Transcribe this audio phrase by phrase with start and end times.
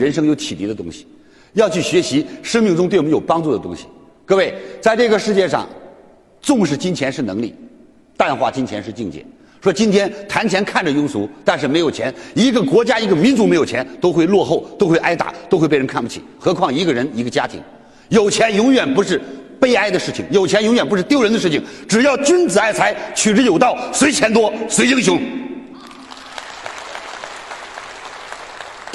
[0.00, 1.06] 人生有启迪的东西，
[1.52, 3.84] 要去学习生命中对我们有帮助的东西。
[4.24, 5.68] 各位，在这个世界上，
[6.40, 7.54] 重视金钱是能力，
[8.16, 9.24] 淡化金钱是境界。
[9.60, 16.22] 说今天谈钱看着庸俗，但是没有钱，一个国家一个民族没有钱都会落后，都会挨打，都会被人看不起。
[16.38, 17.60] 何况一个人一个家庭，
[18.08, 19.20] 有钱永远不是
[19.60, 21.62] 悲哀的事情，有钱永远不是丢人的事情。
[21.86, 25.20] 只要君子爱财，取之有道，虽钱多，虽英雄。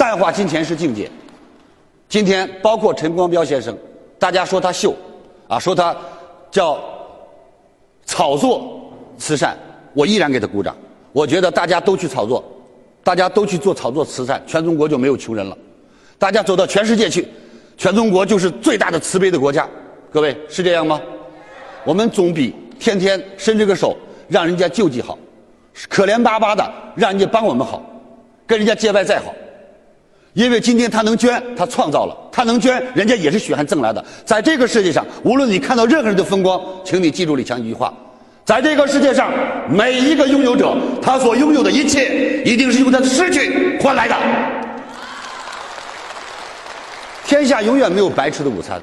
[0.06, 1.10] 淡化金钱是境界。
[2.08, 3.76] 今天包括陈光标先生，
[4.20, 4.94] 大家说他秀，
[5.48, 5.96] 啊，说他
[6.48, 6.78] 叫
[8.04, 8.88] 炒作
[9.18, 9.58] 慈善。
[9.94, 10.76] 我依然给他鼓掌。
[11.12, 12.44] 我觉得大家都去炒作，
[13.02, 15.58] 大家都去做炒作慈善，全中国就没有穷人了。
[16.20, 17.26] 大家走到全世界去，
[17.76, 19.68] 全中国就是最大的慈悲的国家。
[20.12, 21.00] 各位是这样吗？
[21.82, 23.96] 我们总比天天伸这个手
[24.28, 25.18] 让人家救济好，
[25.88, 27.82] 可怜巴巴的让人家帮我们好，
[28.46, 29.34] 跟人家借外债好。
[30.36, 34.04] 因为今天他能捐，他创造了；他能捐，人家也是血汗挣来的。
[34.22, 37.90] 在这个世界上，无论你看到任何人的风光，请你记住李强一句话。
[38.44, 39.32] 在这个世界上，
[39.66, 44.14] 每一个拥有者，他所拥有的一切，一定是用他的失去换来的。
[47.24, 48.78] 天下永远没有白吃的午餐。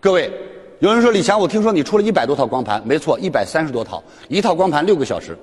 [0.00, 0.30] 各位，
[0.80, 5.34] 有人说李强，我听说你出了一百多套光盘，没错，一百三十多套，一套光盘六个小时。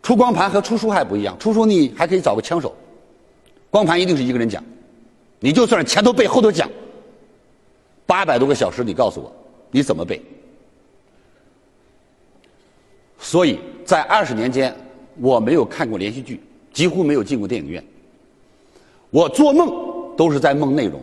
[0.00, 2.72] 出光盘和出书还不一样，出书你还可以找个枪手，
[3.74, 4.62] 光盘一定是一个人讲，
[5.40, 6.70] 你就算是前头背后头讲，
[8.06, 9.32] 八百多个小时，你告诉我
[9.72, 10.22] 你怎么背？
[13.18, 14.72] 所以在二十年间，
[15.20, 16.40] 我没有看过连续剧，
[16.72, 17.84] 几乎没有进过电影院。
[19.10, 19.68] 我做梦
[20.16, 21.02] 都是在梦内容，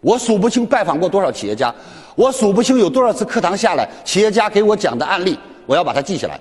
[0.00, 1.72] 我数不清拜访过多少企业家，
[2.16, 6.40] 我数不清有多少次课堂下来，企业家给我讲的案例，我要把它记下来。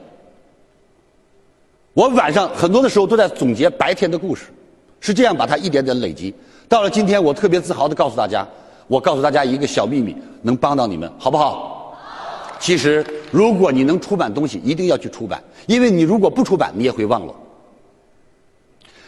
[1.93, 4.45] 我晚上很多的时候都在总结白天的故事，
[5.03, 6.33] 是这样把它一点点累积。
[6.69, 8.47] 到了今天，我特别自豪的告诉大家，
[8.87, 11.93] 我告诉大家一个小秘密，能帮到你们，好不好？
[12.57, 17.33] 其实，如果你能出版东西，一定要去出版，因为你如果不出版，你也会忘了。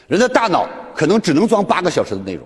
[0.07, 2.45] 人的大脑可能只能装八个小时的内容，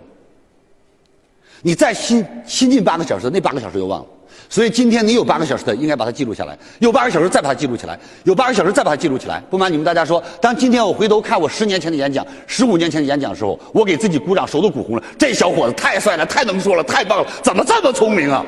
[1.61, 4.05] 你再新新进八个小时，那八个小时又忘了。
[4.47, 9.43] 所以今天你有八个小时的，应该把它记录下来；有八个小时再把它记录起来；有八个小时再把它记录起来。
[9.49, 15.03] 不瞒你们大家说，当今天我回头看我十年前的演讲、十五年前的演讲的时候，我给自己鼓掌，手都鼓红了。
[15.17, 18.43] 这小伙子太帅了，太能说了，太棒了，怎么这么聪明啊？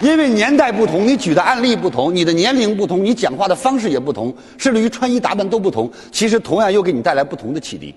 [0.00, 5.90] 因为年代不同，你举的案例不同，你的年龄不同，你讲话的方式也不同，甚至于穿衣打扮都不同。
[6.12, 7.94] 其实同样又给你带来不同的启迪。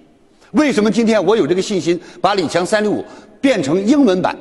[0.51, 3.03] 为什么今天我有这个信心把李强三六五
[3.41, 4.35] 变成英文版、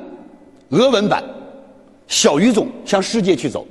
[0.69, 1.23] 俄文版、
[2.07, 3.65] 小语种向世界去走？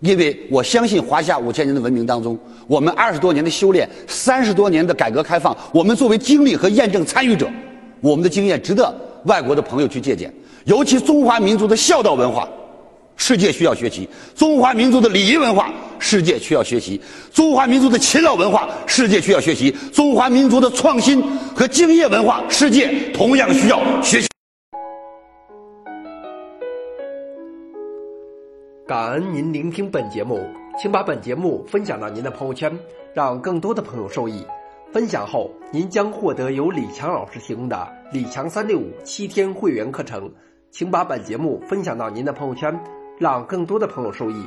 [0.00, 7.48] 因为我相信华夏五千年的文明当中，我们二十多年的修炼，三十多年的改革开放，我们作为经历和验证参与者，
[8.00, 10.32] 我们的经验值得外国的朋友去借鉴。
[10.64, 12.48] 尤其中华民族的孝道文化。
[13.16, 17.00] 世界需要学习中华民族的礼仪文化，世界需要学习
[17.32, 21.22] 中华民族的勤劳文化，世界需要学习中华民族的创新
[21.54, 24.28] 和敬业文化，世界同样需要学习。
[28.86, 30.46] 感恩您聆听本节目，
[30.78, 32.78] 请把本节目分享到您的朋友圈，
[33.14, 34.44] 让更多的朋友受益。
[34.92, 40.30] 分享后，您将获得由李强老师提供的李强三六五七天会员课程，
[40.70, 42.78] 请把本节目分享到您的朋友圈。
[43.24, 44.46] 让更多的朋友受益。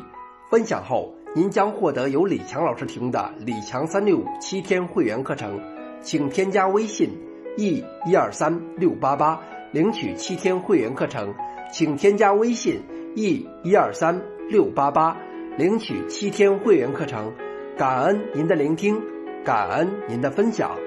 [0.52, 5.60] 分享后，您将获得由李强老师提供的李强三六五七天会员课程，
[6.00, 7.10] 请添加微信
[7.58, 11.34] e 一二三六八八领取七天会员课程，
[11.74, 12.80] 请添加微信
[13.16, 15.18] e 一二三六八八
[15.58, 17.34] 领取七天会员课程。
[17.80, 19.02] 感恩您的聆听，
[19.44, 20.87] 感恩您的分享。